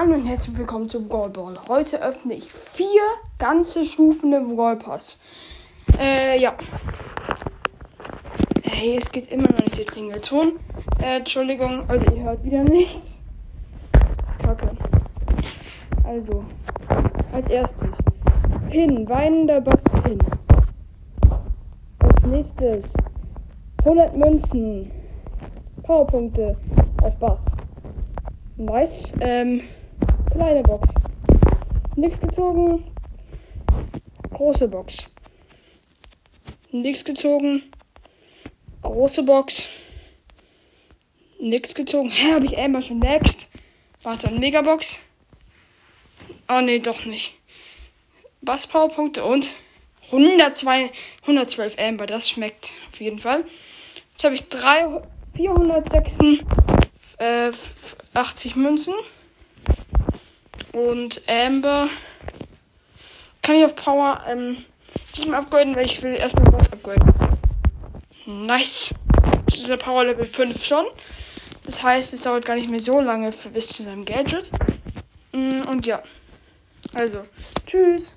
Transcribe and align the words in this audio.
Hallo 0.00 0.14
und 0.14 0.26
herzlich 0.26 0.56
willkommen 0.56 0.88
zum 0.88 1.08
Brawl 1.08 1.28
Ball. 1.28 1.54
Heute 1.66 2.00
öffne 2.00 2.32
ich 2.34 2.52
vier 2.52 3.00
ganze 3.36 3.84
Stufen 3.84 4.32
im 4.32 4.54
Brawl 4.54 4.76
Pass. 4.76 5.18
Äh, 5.98 6.40
ja. 6.40 6.54
Hey, 8.62 8.98
es 8.98 9.10
geht 9.10 9.32
immer 9.32 9.48
noch 9.48 9.58
nicht 9.58 9.76
der 9.76 9.86
Klingelton. 9.86 10.52
Äh, 11.02 11.16
Entschuldigung, 11.16 11.82
also 11.90 12.06
ihr 12.14 12.22
hört 12.22 12.44
wieder 12.44 12.62
nichts. 12.62 13.10
Kacke. 14.40 14.70
Also, 16.04 16.44
als 17.32 17.48
erstes. 17.48 17.98
Pin, 18.70 19.08
weinender 19.08 19.60
Box 19.60 19.82
Pin. 20.04 20.18
Als 21.98 22.22
nächstes. 22.24 22.92
100 23.78 24.16
Münzen. 24.16 24.92
Powerpunkte 25.82 26.56
auf 27.02 27.16
Bass. 27.16 27.40
Nice. 28.58 29.12
Ähm, 29.18 29.62
kleine 30.38 30.62
Box. 30.62 30.88
Nix 31.96 32.20
gezogen. 32.20 32.84
Große 34.30 34.68
Box. 34.68 35.08
Nix 36.70 37.04
gezogen. 37.04 37.64
Große 38.82 39.24
Box. 39.24 39.66
Nix 41.40 41.74
gezogen. 41.74 42.10
Hä, 42.10 42.34
habe 42.34 42.44
ich 42.44 42.56
einmal 42.56 42.82
schon 42.82 43.00
next? 43.00 43.50
Warte, 44.04 44.30
Megabox. 44.30 45.00
Oh 46.48 46.60
nee, 46.60 46.78
doch 46.78 47.04
nicht. 47.04 47.34
Bass 48.40 48.68
Powerpunkte 48.68 49.24
und 49.24 49.50
102, 50.12 50.90
112 51.22 51.76
Amber. 51.80 52.06
Das 52.06 52.30
schmeckt 52.30 52.72
auf 52.92 53.00
jeden 53.00 53.18
Fall. 53.18 53.42
Jetzt 54.12 54.22
habe 54.22 54.36
ich 54.36 54.48
3, 54.48 55.02
406 55.34 56.12
äh, 57.18 57.50
80 58.14 58.54
Münzen. 58.54 58.94
Und 60.78 61.22
Amber 61.26 61.88
kann 63.42 63.56
ich 63.56 63.64
auf 63.64 63.74
Power 63.74 64.22
ähm, 64.28 64.64
7 65.12 65.34
upgraden, 65.34 65.74
weil 65.74 65.86
ich 65.86 66.00
will 66.04 66.14
erstmal 66.14 66.52
was 66.52 66.72
upgraden. 66.72 67.12
Nice. 68.26 68.94
Das 69.46 69.56
ist 69.56 69.68
der 69.68 69.76
Power 69.76 70.04
Level 70.04 70.24
5 70.24 70.64
schon. 70.64 70.84
Das 71.64 71.82
heißt, 71.82 72.14
es 72.14 72.22
dauert 72.22 72.44
gar 72.44 72.54
nicht 72.54 72.70
mehr 72.70 72.78
so 72.78 73.00
lange 73.00 73.32
für 73.32 73.48
bis 73.48 73.66
zu 73.66 73.82
seinem 73.82 74.04
Gadget. 74.04 74.52
Mm, 75.32 75.62
und 75.68 75.84
ja. 75.84 76.00
Also, 76.94 77.24
tschüss. 77.66 78.14